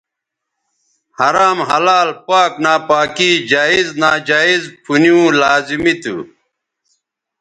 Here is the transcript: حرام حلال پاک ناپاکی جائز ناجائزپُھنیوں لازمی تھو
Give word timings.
حرام 1.17 1.57
حلال 1.69 2.09
پاک 2.27 2.53
ناپاکی 2.63 3.31
جائز 3.49 3.87
ناجائزپُھنیوں 4.01 5.25
لازمی 5.41 5.93
تھو 6.01 6.17